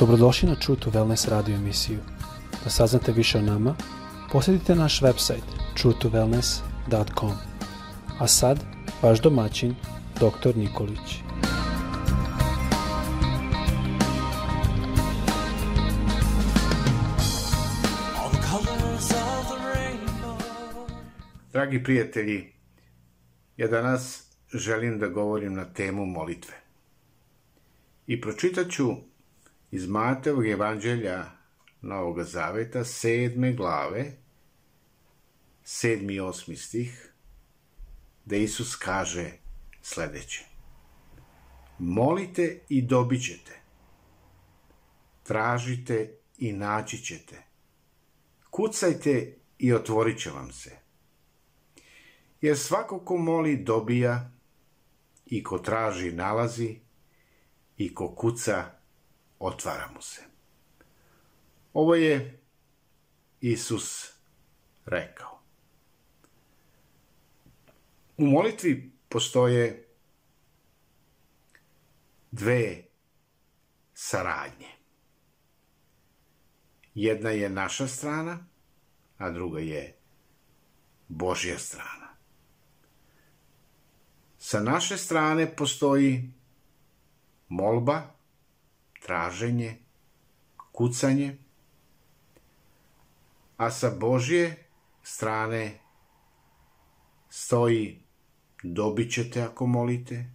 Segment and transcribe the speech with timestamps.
[0.00, 1.98] Dobrodošli na True to Wellness radio emisiju.
[2.64, 3.74] Da saznate više o nama,
[4.32, 5.42] posjetite naš website
[5.76, 7.32] truetowellness.com.
[8.18, 8.64] A sad,
[9.02, 9.74] vaš domaćin,
[10.14, 10.56] dr.
[10.56, 11.18] Nikolić.
[21.52, 22.52] Dragi prijatelji,
[23.56, 26.54] ja danas želim da govorim na temu molitve.
[28.06, 29.10] I pročitat ću
[29.70, 31.24] iz Matevog evanđelja
[31.80, 34.12] Novog Zaveta, sedme glave,
[35.64, 37.12] sedmi i osmi stih,
[38.24, 39.32] da Isus kaže
[39.82, 40.44] sledeće.
[41.78, 43.60] Molite i dobit ćete.
[45.22, 47.42] Tražite i naći ćete.
[48.50, 50.70] Kucajte i otvorit će vam se.
[52.40, 54.30] Jer svako ko moli dobija
[55.26, 56.76] i ko traži nalazi
[57.76, 58.79] i ko kuca
[59.40, 60.22] otvara mu se.
[61.72, 62.40] Ovo je
[63.40, 64.12] Isus
[64.86, 65.40] rekao.
[68.16, 69.88] U molitvi postoje
[72.30, 72.82] dve
[73.94, 74.68] saradnje.
[76.94, 78.46] Jedna je naša strana,
[79.18, 79.96] a druga je
[81.08, 82.08] Božja strana.
[84.38, 86.32] Sa naše strane postoji
[87.48, 88.14] molba,
[89.00, 89.78] traženje,
[90.72, 91.38] kucanje,
[93.56, 94.68] a sa Božje
[95.02, 95.80] strane
[97.28, 98.02] stoji
[98.62, 100.30] dobit ćete ako molite,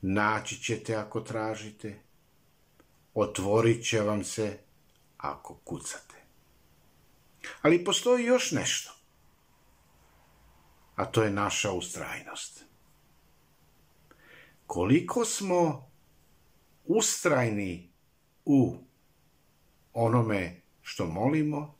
[0.00, 2.00] naći ćete ako tražite,
[3.14, 4.58] otvorit će vam se
[5.16, 6.22] ako kucate.
[7.62, 8.92] Ali postoji još nešto,
[10.96, 12.64] a to je naša ustrajnost.
[14.66, 15.90] Koliko smo
[16.86, 17.90] ustrajni
[18.44, 18.76] u
[19.92, 21.74] onome što molimo,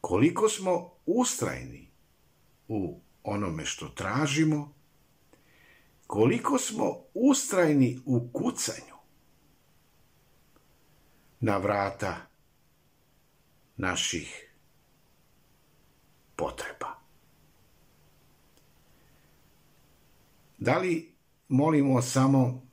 [0.00, 1.90] koliko smo ustrajni
[2.68, 4.74] u onome što tražimo,
[6.06, 8.96] koliko smo ustrajni u kucanju
[11.40, 12.16] na vrata
[13.76, 14.52] naših
[16.36, 16.96] potreba.
[20.58, 21.14] Da li
[21.48, 22.65] molimo samo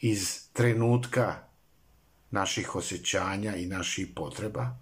[0.00, 1.34] iz trenutka
[2.30, 4.76] naših osjećanja i naših potreba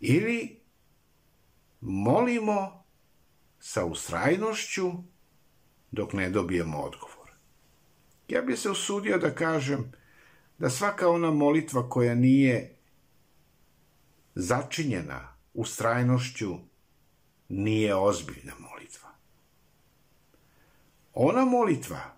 [0.00, 0.60] ili
[1.80, 2.84] molimo
[3.58, 4.92] sa ustrajnošću
[5.90, 7.30] dok ne dobijemo odgovor.
[8.28, 9.92] Ja bih se usudio da kažem
[10.58, 12.76] da svaka ona molitva koja nije
[14.34, 16.58] začinjena ustrajnošću
[17.48, 19.08] nije ozbiljna molitva.
[21.14, 22.16] Ona molitva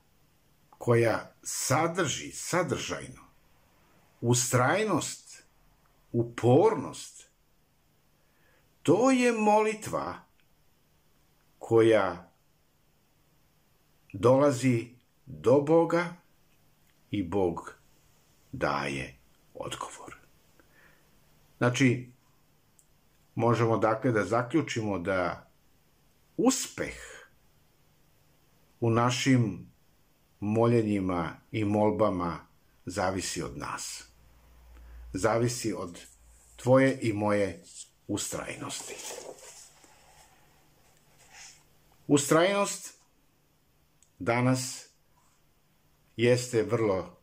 [0.86, 3.22] koja sadrži sadržajno
[4.20, 5.42] ustrajnost,
[6.12, 7.30] upornost,
[8.82, 10.14] to je molitva
[11.58, 12.30] koja
[14.12, 14.88] dolazi
[15.26, 16.14] do Boga
[17.10, 17.74] i Bog
[18.52, 19.18] daje
[19.54, 20.16] odgovor.
[21.58, 22.10] Znači,
[23.34, 25.50] možemo dakle da zaključimo da
[26.36, 26.96] uspeh
[28.80, 29.75] u našim
[30.46, 32.46] moljenjima i molbama
[32.86, 34.04] zavisi od nas.
[35.12, 36.00] Zavisi od
[36.56, 37.62] tvoje i moje
[38.08, 38.94] ustrajnosti.
[42.06, 42.94] Ustrajnost
[44.18, 44.86] danas
[46.16, 47.16] jeste vrlo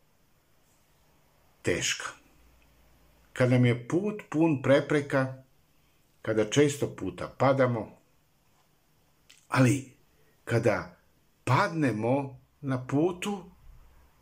[1.61, 2.05] teška.
[3.33, 5.43] Kad nam je put pun prepreka,
[6.21, 7.97] kada često puta padamo,
[9.47, 9.91] ali
[10.43, 10.97] kada
[11.43, 13.43] padnemo na putu,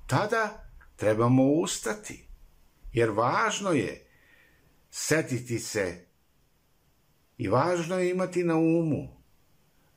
[0.08, 2.28] tada trebamo ustati.
[2.94, 4.08] Jer važno je
[4.92, 6.06] setiti se
[7.38, 9.08] i važno je imati na umu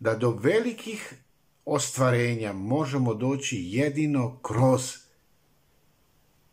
[0.00, 1.14] da do velikih
[1.64, 4.96] ostvarenja možemo doći jedino kroz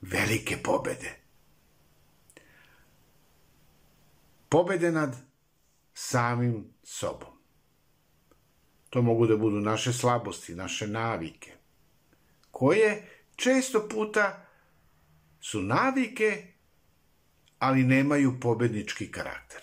[0.01, 1.19] velike pobede.
[4.49, 5.15] Pobede nad
[5.93, 7.29] samim sobom.
[8.89, 11.60] To mogu da budu naše slabosti, naše navike,
[12.51, 14.45] koje često puta
[15.39, 16.47] su navike,
[17.59, 19.61] ali nemaju pobednički karakter.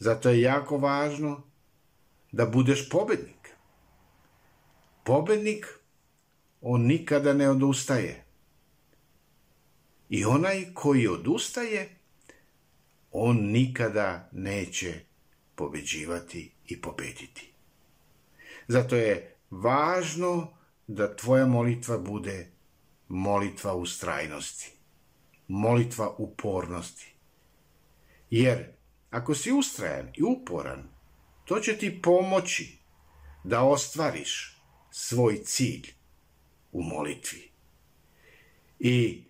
[0.00, 1.42] Zato je jako važno
[2.32, 3.48] da budeš pobednik.
[5.04, 5.66] Pobednik,
[6.60, 8.24] on nikada ne odustaje.
[10.08, 11.96] I onaj koji odustaje,
[13.10, 15.00] on nikada neće
[15.54, 17.52] pobeđivati i pobediti.
[18.68, 22.50] Zato je važno da tvoja molitva bude
[23.08, 24.72] molitva ustrajnosti,
[25.48, 27.14] molitva upornosti.
[28.30, 28.72] Jer
[29.10, 30.88] ako si ustrajan i uporan,
[31.44, 32.78] to će ti pomoći
[33.44, 35.94] da ostvariš svoj cilj
[36.72, 37.50] u molitvi.
[38.78, 39.24] I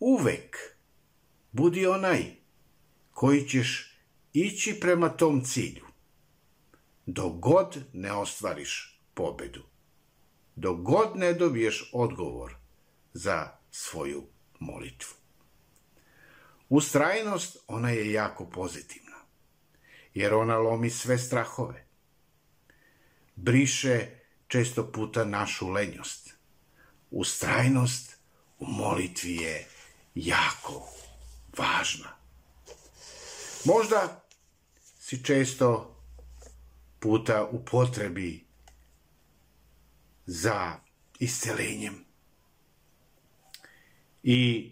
[0.00, 0.56] uvek
[1.52, 2.24] budi onaj
[3.12, 3.96] koji ćeš
[4.32, 5.84] ići prema tom cilju.
[7.06, 9.69] Dok god ne ostvariš pobedu.
[10.60, 12.54] Dok god ne dobiješ odgovor
[13.12, 14.26] za svoju
[14.58, 15.14] molitvu.
[16.68, 19.16] Ustrajnost, ona je jako pozitivna,
[20.14, 21.86] jer ona lomi sve strahove.
[23.36, 24.08] Briše
[24.46, 26.34] često puta našu lenjost.
[27.10, 28.16] Ustrajnost
[28.58, 29.66] u molitvi je
[30.14, 30.88] jako
[31.58, 32.16] važna.
[33.64, 34.24] Možda
[34.98, 35.96] si često
[36.98, 38.49] puta u potrebi
[40.32, 40.78] za
[41.18, 42.04] iscelenjem.
[44.22, 44.70] I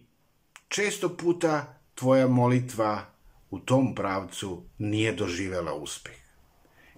[0.69, 3.07] često puta tvoja molitva
[3.51, 6.17] u tom pravcu nije doživela uspeh.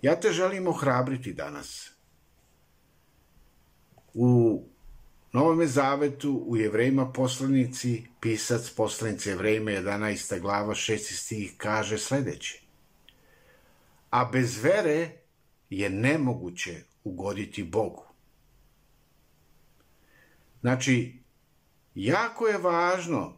[0.02, 1.90] Ja te želim ohrabriti danas.
[4.14, 4.62] U
[5.32, 10.40] Novome zavetu u Jevrejima poslanici, pisac poslanice Jevrejima 11.
[10.40, 10.98] glava 6.
[10.98, 12.60] stih kaže sledeće.
[14.10, 15.10] A bez vere
[15.70, 18.09] je nemoguće ugoditi Bogu.
[20.60, 21.22] Znači,
[21.94, 23.36] jako je važno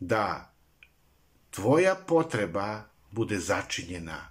[0.00, 0.54] da
[1.50, 4.28] tvoja potreba bude začinjena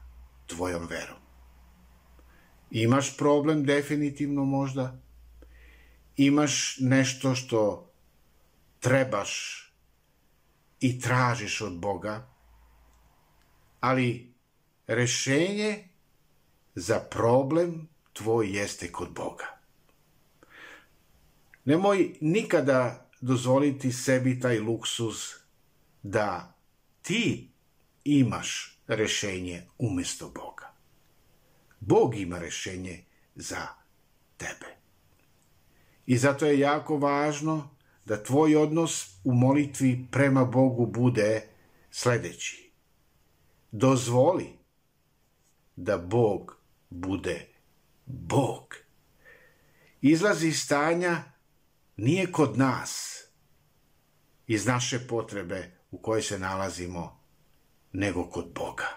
[0.47, 1.17] tvojom verom.
[2.71, 4.99] Imaš problem definitivno možda,
[6.17, 7.91] imaš nešto što
[8.79, 9.57] trebaš
[10.79, 12.27] i tražiš od Boga,
[13.79, 14.33] ali
[14.87, 15.87] rešenje
[16.75, 19.60] za problem tvoj jeste kod Boga.
[21.65, 25.15] Nemoj nikada dozvoliti sebi taj luksuz
[26.03, 26.57] da
[27.01, 27.49] ti
[28.03, 30.73] imaš rešenje umesto Boga.
[31.79, 33.03] Bog ima rešenje
[33.35, 33.67] za
[34.37, 34.75] tebe.
[36.05, 37.69] I zato je jako važno
[38.05, 41.47] da tvoj odnos u molitvi prema Bogu bude
[41.91, 42.71] sledeći.
[43.71, 44.49] Dozvoli
[45.75, 46.57] da Bog
[46.89, 47.47] bude
[48.05, 48.75] Bog.
[50.01, 51.30] Izlazi iz stanja
[52.01, 53.21] nije kod nas,
[54.47, 57.19] iz naše potrebe u kojoj se nalazimo,
[57.93, 58.87] nego kod Boga.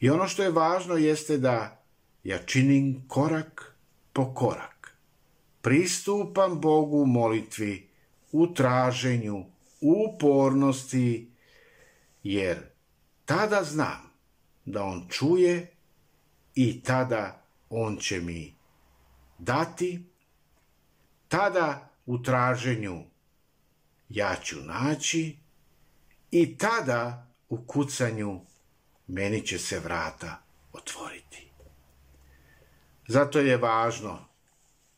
[0.00, 1.84] I ono što je važno jeste da
[2.24, 3.76] ja činim korak
[4.12, 4.96] po korak.
[5.60, 7.88] Pristupam Bogu u molitvi,
[8.32, 9.44] u traženju,
[9.80, 11.30] u upornosti,
[12.22, 12.58] jer
[13.24, 14.12] tada znam
[14.64, 15.72] da On čuje
[16.54, 18.54] i tada On će mi
[19.38, 20.08] dati,
[21.28, 23.04] tada u traženju
[24.08, 25.36] ja ću naći
[26.30, 28.40] i tada u kucanju
[29.06, 30.42] meni će se vrata
[30.72, 31.50] otvoriti.
[33.08, 34.18] Zato je važno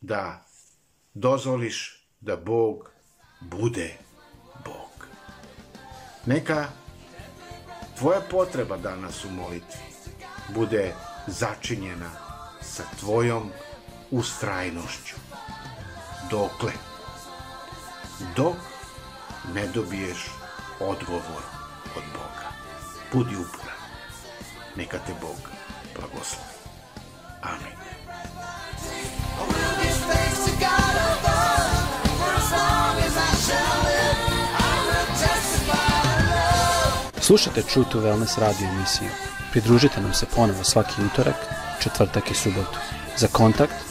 [0.01, 0.45] da
[1.13, 2.91] dozvoliš da Bog
[3.41, 3.97] bude
[4.65, 5.07] Bog.
[6.25, 6.67] Neka
[7.97, 9.79] tvoja potreba danas u molitvi
[10.55, 10.93] bude
[11.27, 12.11] začinjena
[12.61, 13.51] sa tvojom
[14.11, 15.30] ustrajnošću.
[16.31, 16.71] Dokle?
[18.35, 18.55] Dok
[19.53, 20.31] ne dobiješ
[20.79, 21.43] odgovor
[21.95, 22.47] od Boga.
[23.13, 23.77] Budi uporan.
[24.75, 25.37] Neka te Bog
[25.95, 26.51] blagoslovi.
[27.41, 27.75] Amin.
[37.21, 39.09] Slušajte True to Wellness radio emisiju.
[39.51, 41.35] Pridružite nam se ponovo svaki utorak,
[41.79, 42.79] četvrtak i subotu.
[43.17, 43.90] Za kontakt